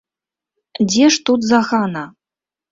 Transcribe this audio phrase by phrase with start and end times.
[0.89, 2.05] Дзе ж тут загана?